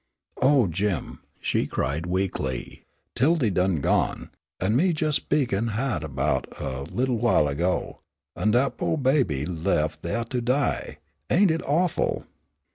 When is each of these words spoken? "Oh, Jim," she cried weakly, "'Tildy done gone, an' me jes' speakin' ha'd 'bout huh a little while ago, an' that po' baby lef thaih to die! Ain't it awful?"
"Oh, 0.41 0.65
Jim," 0.65 1.19
she 1.41 1.67
cried 1.67 2.07
weakly, 2.07 2.85
"'Tildy 3.13 3.51
done 3.51 3.81
gone, 3.81 4.31
an' 4.59 4.75
me 4.75 4.95
jes' 4.99 5.17
speakin' 5.17 5.67
ha'd 5.73 6.03
'bout 6.15 6.47
huh 6.53 6.85
a 6.87 6.91
little 6.91 7.19
while 7.19 7.47
ago, 7.47 7.99
an' 8.35 8.49
that 8.49 8.77
po' 8.79 8.97
baby 8.97 9.45
lef 9.45 10.01
thaih 10.01 10.27
to 10.29 10.41
die! 10.41 10.97
Ain't 11.29 11.51
it 11.51 11.61
awful?" 11.67 12.25